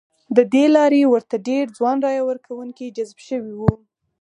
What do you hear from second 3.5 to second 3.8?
وو.